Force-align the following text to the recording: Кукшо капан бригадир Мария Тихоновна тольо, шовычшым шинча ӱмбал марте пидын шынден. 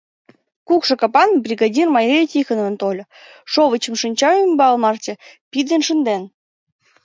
Кукшо 0.67 0.93
капан 1.01 1.29
бригадир 1.45 1.87
Мария 1.95 2.21
Тихоновна 2.31 2.77
тольо, 2.81 3.03
шовычшым 3.51 3.95
шинча 4.01 4.29
ӱмбал 4.45 4.75
марте 4.83 5.13
пидын 5.51 5.81
шынден. 5.87 6.21